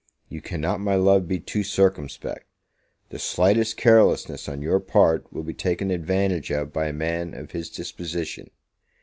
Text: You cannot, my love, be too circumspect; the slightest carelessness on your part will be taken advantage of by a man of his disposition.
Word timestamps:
You 0.29 0.41
cannot, 0.41 0.79
my 0.79 0.95
love, 0.95 1.27
be 1.27 1.39
too 1.39 1.61
circumspect; 1.61 2.47
the 3.09 3.19
slightest 3.19 3.77
carelessness 3.77 4.49
on 4.49 4.63
your 4.63 4.79
part 4.79 5.31
will 5.31 5.43
be 5.43 5.53
taken 5.53 5.91
advantage 5.91 6.49
of 6.51 6.73
by 6.73 6.87
a 6.87 6.91
man 6.91 7.35
of 7.35 7.51
his 7.51 7.69
disposition. 7.69 8.49